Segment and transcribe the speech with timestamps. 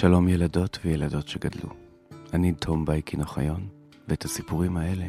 [0.00, 1.68] שלום ילדות וילדות שגדלו.
[2.34, 3.68] אני תום בייקין אוחיון,
[4.08, 5.04] ואת הסיפורים האלה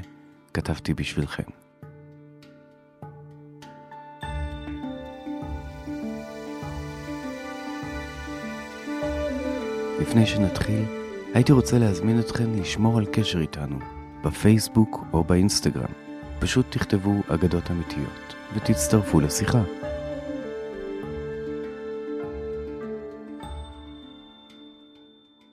[0.54, 1.44] כתבתי בשבילכם.
[10.02, 10.84] לפני שנתחיל,
[11.34, 13.80] הייתי רוצה להזמין אתכם לשמור על קשר איתנו,
[14.24, 15.94] בפייסבוק או באינסטגרם.
[16.40, 19.62] פשוט תכתבו אגדות אמיתיות, ותצטרפו לשיחה.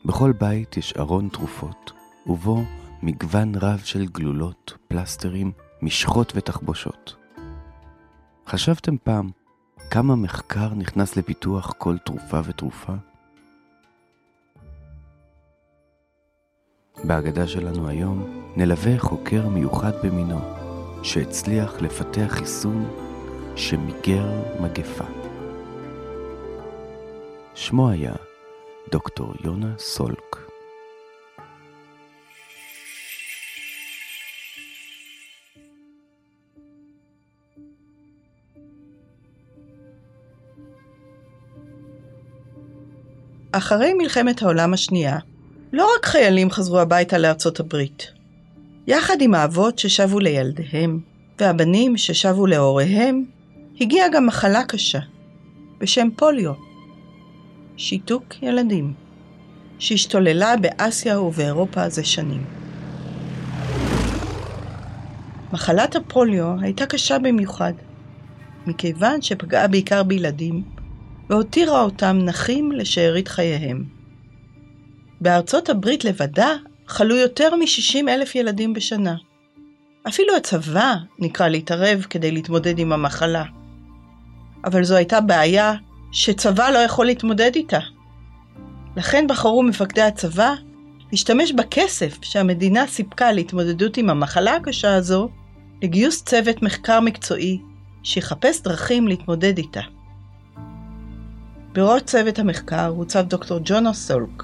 [0.07, 1.93] בכל בית יש ארון תרופות,
[2.27, 2.63] ובו
[3.03, 5.53] מגוון רב של גלולות, פלסטרים,
[5.83, 7.17] משחות ותחבושות.
[8.47, 9.31] חשבתם פעם
[9.91, 12.93] כמה מחקר נכנס לפיתוח כל תרופה ותרופה?
[17.05, 20.41] בהגדה שלנו היום נלווה חוקר מיוחד במינו,
[21.03, 22.89] שהצליח לפתח חיסון
[23.57, 25.05] שמיגר מגפה.
[27.55, 28.26] שמו היה
[28.91, 30.37] דוקטור יונה סולק.
[43.53, 45.19] אחרי מלחמת העולם השנייה,
[45.73, 48.13] לא רק חיילים חזרו הביתה לארצות הברית.
[48.87, 51.01] יחד עם האבות ששבו לילדיהם,
[51.39, 53.25] והבנים ששבו להוריהם,
[53.81, 55.01] הגיעה גם מחלה קשה,
[55.79, 56.66] בשם פוליו,
[57.77, 58.93] שיתוק ילדים,
[59.79, 62.45] שהשתוללה באסיה ובאירופה זה שנים.
[65.53, 67.73] מחלת הפוליו הייתה קשה במיוחד,
[68.67, 70.63] מכיוון שפגעה בעיקר בילדים,
[71.31, 73.85] והותירה אותם נחים לשארית חייהם.
[75.21, 76.49] בארצות הברית לבדה
[76.87, 79.17] חלו יותר מ-60 אלף ילדים בשנה.
[80.09, 83.45] אפילו הצבא נקרא להתערב כדי להתמודד עם המחלה.
[84.65, 85.75] אבל זו הייתה בעיה
[86.13, 87.79] שצבא לא יכול להתמודד איתה.
[88.97, 90.55] לכן בחרו מפקדי הצבא
[91.13, 95.29] להשתמש בכסף שהמדינה סיפקה להתמודדות עם המחלה הקשה הזו
[95.83, 97.61] לגיוס צוות מחקר מקצועי
[98.03, 99.81] שיחפש דרכים להתמודד איתה.
[101.73, 104.43] בראש צוות המחקר הוצב דוקטור ג'ונה סולק,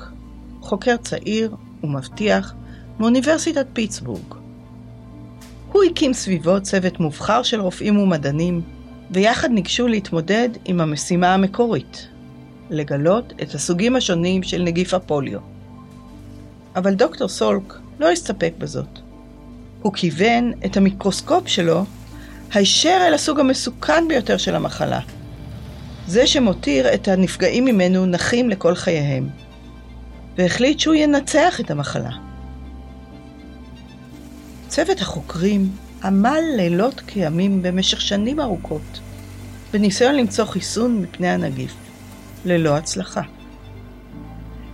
[0.61, 2.55] חוקר צעיר ומבטיח
[2.99, 4.35] מאוניברסיטת פיטסבורג.
[5.73, 8.63] הוא הקים סביבו צוות מובחר של רופאים ומדענים,
[9.13, 12.09] ויחד ניגשו להתמודד עם המשימה המקורית,
[12.71, 15.39] לגלות את הסוגים השונים של נגיף הפוליו.
[16.77, 18.99] אבל דוקטור סולק לא הסתפק בזאת.
[19.83, 21.85] הוא כיוון את המיקרוסקופ שלו
[22.53, 25.01] הישר אל הסוג המסוכן ביותר של המחלה,
[26.07, 29.29] זה שמותיר את הנפגעים ממנו נחים לכל חייהם,
[30.37, 32.11] והחליט שהוא ינצח את המחלה.
[34.69, 35.71] צוות החוקרים
[36.05, 39.01] עמל לילות כימים במשך שנים ארוכות,
[39.73, 41.75] בניסיון למצוא חיסון מפני הנגיף,
[42.45, 43.23] ללא הצלחה.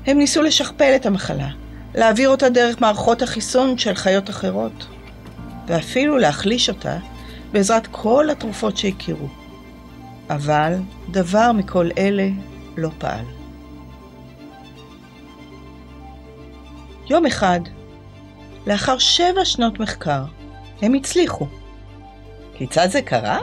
[0.07, 1.49] הם ניסו לשכפל את המחלה,
[1.95, 4.87] להעביר אותה דרך מערכות החיסון של חיות אחרות,
[5.67, 6.99] ואפילו להחליש אותה
[7.53, 9.29] בעזרת כל התרופות שהכירו.
[10.31, 10.75] אבל
[11.11, 12.29] דבר מכל אלה
[12.77, 13.25] לא פעל.
[17.11, 17.61] יום אחד,
[18.67, 20.25] לאחר שבע שנות מחקר,
[20.83, 21.47] הם הצליחו.
[22.55, 23.39] כיצד זה קרה?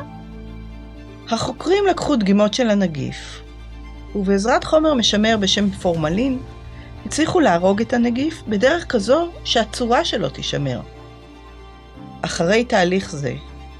[1.30, 3.42] החוקרים לקחו דגימות של הנגיף,
[4.16, 6.40] ובעזרת חומר משמר בשם פורמלין,
[7.06, 10.82] הצליחו להרוג את הנגיף בדרך כזו שהצורה שלו תישמר.
[12.22, 13.34] אחרי תהליך זה,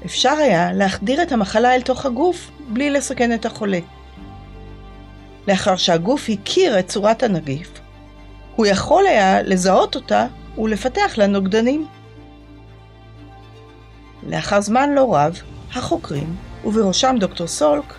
[0.04, 3.78] אפשר היה להחדיר את המחלה אל תוך הגוף בלי לסכן את החולה.
[5.48, 7.80] לאחר שהגוף הכיר את צורת הנגיף,
[8.56, 10.26] הוא יכול היה לזהות אותה
[10.58, 11.86] ולפתח לה נוגדנים.
[14.26, 15.40] לאחר זמן לא רב,
[15.74, 17.94] החוקרים, ובראשם דוקטור סולק,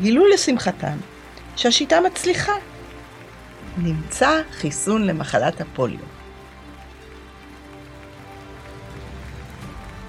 [0.00, 0.96] גילו לשמחתם
[1.56, 2.52] שהשיטה מצליחה.
[3.78, 5.98] נמצא חיסון למחלת הפוליו.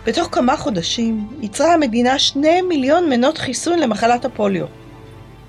[0.05, 4.65] בתוך כמה חודשים ייצרה המדינה שני מיליון מנות חיסון למחלת הפוליו,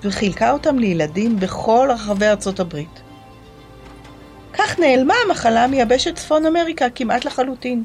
[0.03, 3.01] וחילקה אותם לילדים בכל רחבי ארצות הברית.
[4.53, 7.83] כך נעלמה המחלה מיבשת צפון אמריקה כמעט לחלוטין.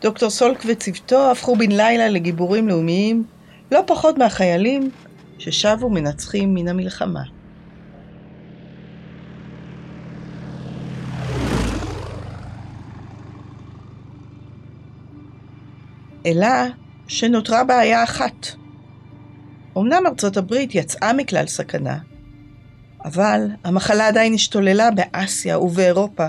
[0.00, 3.24] דוקטור סולק וצוותו הפכו בן לילה לגיבורים לאומיים,
[3.72, 4.90] לא פחות מהחיילים
[5.38, 7.22] ששבו מנצחים מן המלחמה.
[16.26, 16.48] אלא
[17.08, 18.46] שנותרה בעיה אחת.
[19.78, 21.98] אמנם ארצות הברית יצאה מכלל סכנה,
[23.04, 26.26] אבל המחלה עדיין השתוללה באסיה ובאירופה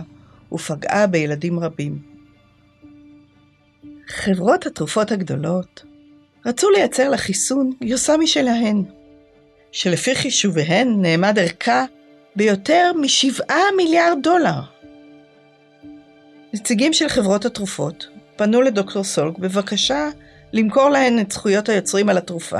[0.51, 2.16] ופגעה בילדים רבים.
[4.07, 5.83] חברות התרופות הגדולות
[6.45, 8.83] רצו לייצר לחיסון גרסה משלהן,
[9.71, 11.85] שלפי חישוביהן נאמד ערכה
[12.35, 14.61] ביותר משבעה מיליארד דולר.
[16.53, 20.09] נציגים של חברות התרופות פנו לדוקטור סולק בבקשה
[20.53, 22.59] למכור להן את זכויות היוצרים על התרופה.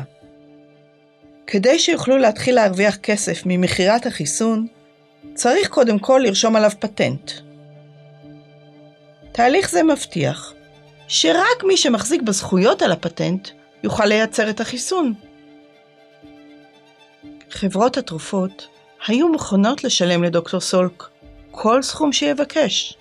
[1.48, 4.68] כדי שיוכלו להתחיל להרוויח כסף ממכירת החיסון,
[5.34, 7.32] צריך קודם כל לרשום עליו פטנט.
[9.32, 10.54] תהליך זה מבטיח
[11.08, 13.50] שרק מי שמחזיק בזכויות על הפטנט
[13.84, 15.14] יוכל לייצר את החיסון.
[17.52, 18.68] חברות התרופות
[19.08, 21.04] היו מוכנות לשלם לדוקטור סולק
[21.52, 22.94] כל סכום שיבקש,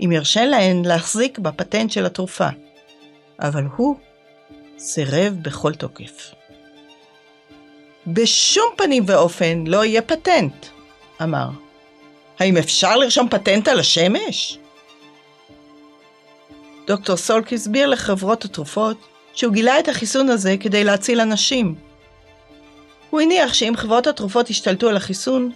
[0.00, 2.48] אם ירשה להן להחזיק בפטנט של התרופה,
[3.40, 3.96] אבל הוא
[4.78, 6.30] סירב בכל תוקף.
[8.06, 10.66] בשום פנים ואופן לא יהיה פטנט,
[11.22, 11.48] אמר.
[12.38, 14.58] האם אפשר לרשום פטנט על השמש?
[16.86, 18.96] דוקטור סולק הסביר לחברות התרופות
[19.34, 21.74] שהוא גילה את החיסון הזה כדי להציל אנשים.
[23.10, 25.50] הוא הניח שאם חברות התרופות ישתלטו על החיסון,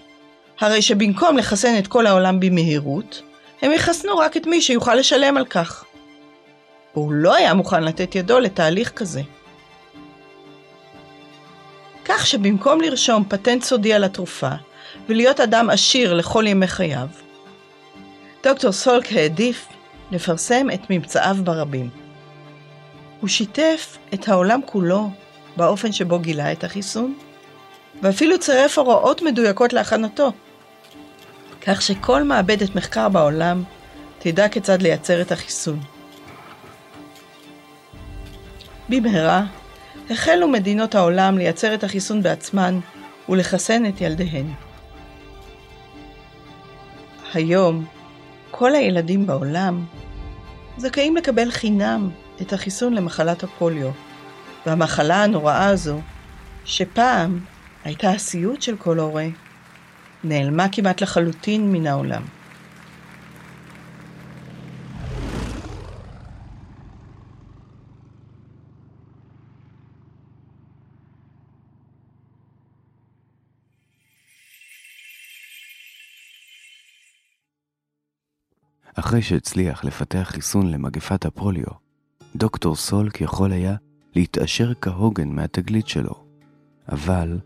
[0.60, 3.22] הרי שבמקום לחסן את כל העולם במהירות,
[3.62, 5.84] הם יחסנו רק את מי שיוכל לשלם על כך.
[6.94, 9.22] והוא לא היה מוכן לתת ידו לתהליך כזה.
[12.04, 14.50] כך שבמקום לרשום פטנט סודי על התרופה
[15.08, 17.08] ולהיות אדם עשיר לכל ימי חייו,
[18.42, 19.66] דוקטור סולק העדיף
[20.10, 21.90] לפרסם את ממצאיו ברבים.
[23.20, 25.10] הוא שיתף את העולם כולו
[25.56, 27.14] באופן שבו גילה את החיסון,
[28.02, 30.32] ואפילו צירף הוראות מדויקות להכנתו,
[31.60, 33.62] כך שכל מעבדת מחקר בעולם
[34.19, 35.81] תדע כיצד לייצר את החיסון.
[38.88, 39.44] במהרה
[40.11, 42.81] החלו מדינות העולם לייצר את החיסון בעצמן
[43.28, 44.46] ולחסן את ילדיהן.
[47.34, 47.84] היום
[48.58, 49.84] כל הילדים בעולם
[50.76, 52.10] זכאים לקבל חינם
[52.43, 53.90] את החיסון למחלת הפוליו,
[54.66, 56.00] והמחלה הנוראה הזו,
[56.64, 57.40] שפעם
[57.84, 59.26] הייתה הסיוט של כל הורה,
[60.25, 62.22] נעלמה כמעט לחלוטין מן העולם.
[79.08, 81.72] אחרי שהצליח לפתח חיסון למגפת הפוליו,
[82.37, 83.76] דוקטור סולק יכול היה
[84.14, 86.25] להתעשר כהוגן מהתגלית שלו,
[86.88, 87.38] אבל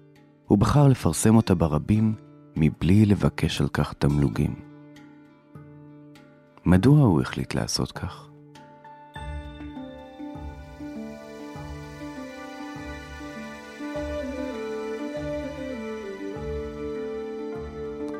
[0.47, 2.15] הוא בחר לפרסם אותה ברבים
[2.57, 4.55] מבלי לבקש על כך תמלוגים.
[6.65, 8.29] מדוע הוא החליט לעשות כך?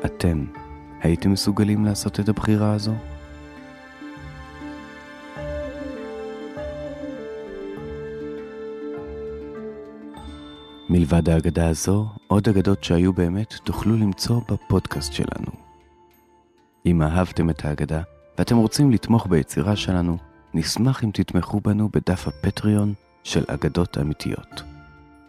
[0.05, 0.45] אתם
[1.01, 2.93] הייתם מסוגלים לעשות את הבחירה הזו?
[10.95, 15.51] מלבד האגדה הזו, עוד אגדות שהיו באמת תוכלו למצוא בפודקאסט שלנו.
[16.85, 18.01] אם אהבתם את האגדה
[18.37, 20.17] ואתם רוצים לתמוך ביצירה שלנו,
[20.53, 22.93] נשמח אם תתמכו בנו בדף הפטריון
[23.23, 24.63] של אגדות אמיתיות.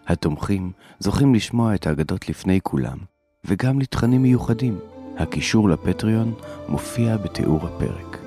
[0.06, 2.98] התומכים זוכים לשמוע את האגדות לפני כולם,
[3.44, 4.78] וגם לתכנים מיוחדים.
[5.18, 6.34] הקישור לפטריון
[6.68, 8.18] מופיע בתיאור הפרק.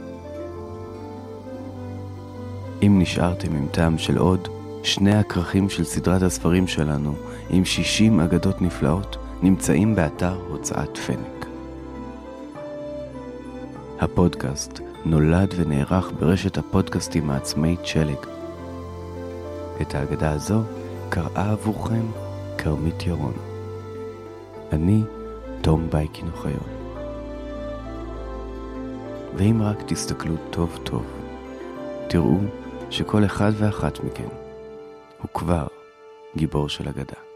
[2.84, 4.48] אם נשארתם עם טעם של עוד,
[4.88, 7.16] שני הכרכים של סדרת הספרים שלנו,
[7.50, 11.46] עם 60 אגדות נפלאות, נמצאים באתר הוצאת פנק.
[14.00, 18.18] הפודקאסט נולד ונערך ברשת הפודקאסטים העצמאית שלג.
[19.82, 20.62] את האגדה הזו
[21.10, 22.06] קראה עבורכם
[22.58, 23.34] כרמית ירון.
[24.72, 25.02] אני
[25.62, 26.70] תום בייקין אוחיון.
[29.38, 31.06] ואם רק תסתכלו טוב טוב,
[32.08, 32.38] תראו
[32.90, 34.47] שכל אחד ואחת מכם
[35.22, 35.68] הוא כבר
[36.36, 37.28] גיבור של אגדה.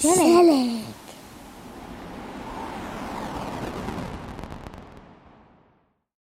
[0.00, 0.37] שלג.